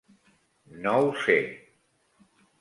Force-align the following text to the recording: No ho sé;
No 0.85 0.93
ho 1.01 1.11
sé; 1.25 1.37